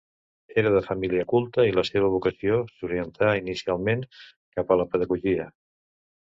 Era 0.61 0.69
de 0.75 0.79
família 0.87 1.25
culta 1.33 1.65
i 1.69 1.75
la 1.81 1.83
seva 1.91 2.09
vocació 2.15 2.57
s'orientà 2.71 3.31
inicialment 3.43 4.05
cap 4.25 4.77
a 4.77 4.81
la 4.85 4.91
pedagogia. 4.97 5.51